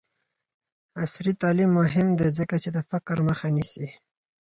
[1.01, 3.87] عصري تعلیم مهم دی ځکه چې د فقر مخه نیسي.